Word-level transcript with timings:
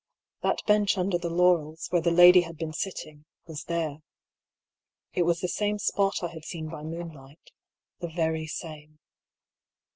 That 0.41 0.65
bench 0.65 0.97
under 0.97 1.19
the 1.19 1.29
laurels, 1.29 1.85
where 1.91 2.01
the 2.01 2.09
lady 2.09 2.41
had 2.41 2.57
been 2.57 2.73
sitting, 2.73 3.25
was 3.45 3.65
there. 3.65 3.99
It 5.13 5.27
was 5.27 5.41
the 5.41 5.47
same 5.47 5.77
spot 5.77 6.23
I 6.23 6.29
had 6.29 6.43
seen 6.43 6.69
by 6.71 6.81
moonlight— 6.81 7.51
the 8.01 8.09
very 8.11 8.47
same. 8.47 8.97